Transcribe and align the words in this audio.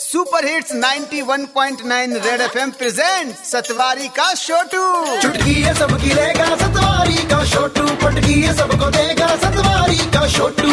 Super 0.00 0.44
hits 0.46 0.72
91.9 0.74 2.14
red 2.26 2.40
FM 2.40 2.70
present 2.70 3.34
Satwari 3.46 4.08
का 4.08 4.32
छोटू 4.34 4.84
चुटकी 5.22 5.54
है 5.54 5.74
सबकी 5.74 6.12
रहेगा 6.14 6.44
सतवारी 6.56 7.16
का 7.32 7.44
छोटू 7.50 7.82
पटकी 8.04 8.40
है 8.42 8.54
सबको 8.56 8.90
देगा 8.90 9.28
सतवारी 9.36 9.98
का 10.14 10.26
छोटू 10.28 10.70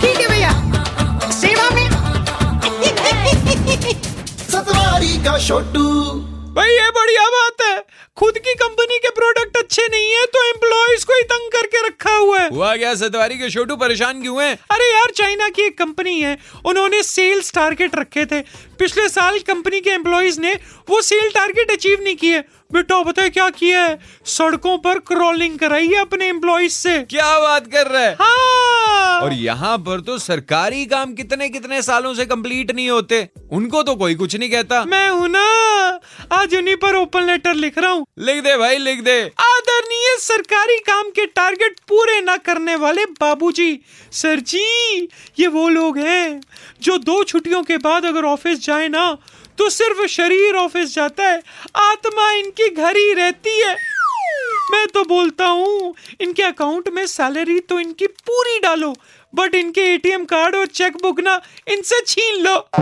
ठीक 0.00 0.20
है 0.20 0.28
भैया। 0.28 0.52
सेवा 1.40 1.68
में। 1.70 1.88
सतवारी 4.52 5.24
का 5.24 5.38
छोटू 5.46 5.84
भाई 6.56 6.70
ये 6.70 6.90
बढ़िया 6.98 7.28
बात 7.36 7.62
है। 7.62 7.76
खुद 8.16 8.38
की 8.38 8.54
कंपनी 8.54 8.98
के 8.98 9.10
प्रोडक्ट 9.20 9.56
अच्छे 9.56 9.86
नहीं 9.90 10.12
है 10.12 10.26
तो 10.34 10.44
एम्प्लॉयज़ 10.48 11.06
को 11.06 11.16
ही 11.16 11.22
तंग 11.34 11.50
करके 11.52 11.86
रखा 11.86 12.16
हुआ 12.54 12.76
क्या? 12.76 12.94
सतवारी 12.94 13.38
के 13.38 13.50
छोटू 13.50 13.76
परेशान 13.76 14.22
क्यों 14.22 14.42
हैं? 14.42 14.54
अरे 14.70 14.92
यार 14.94 15.10
चाइना 15.10 15.48
की 15.48 15.62
एक 15.62 15.78
कंपनी 15.78 16.20
है। 16.20 16.38
उन्होंने 16.64 17.02
सेल्स 17.02 17.52
टारगेट 17.52 17.96
रखे 17.96 18.26
थे। 18.26 18.40
पिछले 18.78 19.08
साल 19.08 19.38
कंपनी 19.38 19.80
के 19.80 19.90
एम्प्लॉयज़ 19.90 20.40
ने 20.40 20.54
वो 20.88 21.00
सेल 21.02 21.30
टारगेट 21.30 21.70
अचीव 21.70 22.02
नहीं 22.02 22.16
किए। 22.16 22.40
बेटा 22.72 23.02
बताए 23.02 23.30
क्या 23.30 23.48
किया 23.48 23.82
है? 23.82 23.98
सड़कों 24.26 24.78
पर 24.78 24.98
क्रॉलिंग 24.98 25.58
कराई 25.58 25.88
है 25.88 26.00
अपने 26.00 26.28
एम्प्लॉयज़ 26.28 26.72
से। 26.72 26.98
क्या 26.98 27.38
बात 27.40 27.66
कर 27.66 27.86
रहे 27.86 28.04
है? 28.04 28.16
हाँ। 28.20 29.20
और 29.20 29.32
यहाँ 29.32 29.78
पर 29.78 30.00
तो 30.00 30.18
सरकारी 30.18 30.86
काम 30.86 31.14
कितने 31.14 31.48
कितने 31.48 31.82
सालों 31.82 32.14
से 32.14 32.24
कंप्लीट 32.26 32.70
नहीं 32.70 32.90
होते। 32.90 33.28
उनको 33.52 33.82
तो 33.82 33.94
कोई 33.94 34.14
कुछ 34.14 34.36
नहीं 34.36 34.50
कहता। 34.50 34.84
मैं 34.84 35.08
हूँ 35.10 35.28
ना। 35.28 35.44
आज 36.32 36.54
उन्हीं 36.54 36.76
पर 36.76 36.96
ओपन 36.96 37.22
लेटर 37.22 37.54
लिख 37.54 37.78
रहा 37.78 37.90
हूँ। 37.90 38.06
लिख 38.18 38.42
दे 38.44 38.56
भाई 38.56 38.78
लिख 38.78 39.00
दे। 39.00 39.30
आदरणीय 40.14 40.18
सरकारी 40.18 40.76
काम 40.78 41.08
के 41.10 41.26
टारगेट 41.26 41.78
पूरे 41.88 42.20
न 42.20 42.36
करने 42.46 42.74
वाले 42.76 43.04
बाबूजी। 43.20 43.80
सर 44.12 44.40
जी, 44.40 45.08
ये 45.38 45.46
वो 45.46 45.68
लोग 45.68 45.98
हैं 45.98 46.40
जो 46.82 46.98
दो 46.98 47.22
छुट्टियों 47.24 47.62
के 47.62 47.78
बाद 47.78 48.04
अगर 48.06 48.24
ऑफ़िस 48.24 48.64
जाए 48.66 48.88
ना 48.88 49.16
तो 49.58 49.68
सिर्फ़ 49.70 50.06
शरीर 50.06 50.54
ऑफ़िस 50.56 50.94
जाता 50.94 51.22
है, 51.22 51.42
आत्मा 51.76 52.30
इनकी 52.32 52.68
घर 52.68 52.96
ही 52.96 53.12
रहती 53.14 53.60
है। 53.60 53.76
मैं 54.72 54.86
तो 54.88 55.04
बोलता 55.04 55.46
हूँ, 55.46 55.94
इनके 56.20 56.42
अकाउंट 56.42 56.88
में 56.88 57.06
सैलरी 57.06 57.58
तो 57.60 57.78
इनकी 57.80 58.06
पूरी 58.06 58.58
डालो, 58.60 58.94
बट 59.32 59.54
इनके 59.54 59.80
एटीएम 59.94 60.24
कार्ड 60.24 60.54
और 60.56 60.66
चेक 60.68 60.96
बुक 61.02 61.20
ना 61.20 61.40
इनसे 61.68 62.00
छीन 62.06 62.42
लो। 62.44 62.58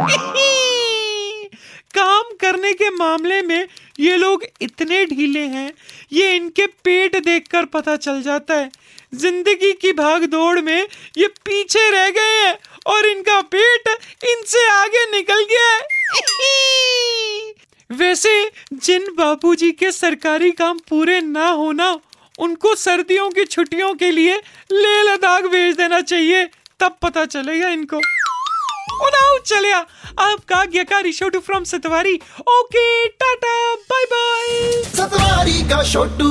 काम 1.95 2.37
करने 2.41 2.73
के 2.73 2.89
मामले 2.91 3.41
में 3.43 3.69
ये 4.01 4.17
लोग 4.17 4.45
इतने 4.63 5.05
ढीले 5.07 5.45
हैं 5.49 5.73
ये 6.13 6.35
इनके 6.37 6.67
पेट 6.85 7.17
देखकर 7.25 7.65
पता 7.65 7.97
चल 7.97 8.23
जाता 8.23 8.55
है। 8.55 8.71
ज़िंदगी 9.15 9.73
की 9.73 9.93
भाग 9.93 10.25
दौड़ 10.25 10.61
में 10.61 10.87
ये 11.19 11.27
पीछे 11.45 11.91
रह 11.91 12.09
गए 12.11 12.37
हैं 12.37 12.57
और 12.87 13.07
इनका 13.07 13.41
पेट 13.55 13.89
इनसे 14.25 14.67
आगे 14.69 15.05
निकल 15.11 15.45
गया 15.51 15.69
है। 15.69 15.81
वैसे 17.99 18.51
जिन 18.75 19.07
बाबूजी 19.17 19.71
के 19.73 19.91
सरकारी 19.93 20.51
काम 20.53 20.79
पूरे 20.89 21.21
ना 21.21 21.49
होना 21.49 21.91
उनको 22.39 22.75
सर्दियों 22.75 23.31
की 23.31 23.45
छुट्टियों 23.45 23.95
के 23.95 24.11
लिए 24.11 24.37
लेह 24.73 25.03
लद्दाख 25.03 25.45
भेज 25.45 25.77
देना 25.77 26.01
चाहिए 26.01 26.45
तब 26.81 26.97
पता 27.03 27.25
चलेगा 27.25 27.69
इनको। 27.69 28.01
उनाउ 29.07 29.39
चलिया 29.47 29.79
आपका 30.19 30.57
आज्ञाकारी 30.57 31.13
Chhotu 31.13 31.41
from 31.41 31.65
Satwari. 31.65 32.15
Okay 32.59 33.07
tata 33.23 33.55
bye 33.91 34.05
bye 34.13 34.83
Satwari 34.97 35.63
का 35.71 35.83
छोटू 35.93 36.31